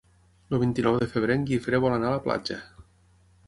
El 0.55 0.59
vint-i-nou 0.63 0.97
de 1.03 1.09
febrer 1.11 1.37
en 1.41 1.45
Guifré 1.51 1.83
vol 1.87 1.99
anar 2.01 2.11
a 2.13 2.17
la 2.19 2.25
platja. 2.27 2.61